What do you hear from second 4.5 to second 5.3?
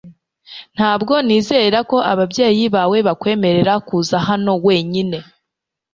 wenyine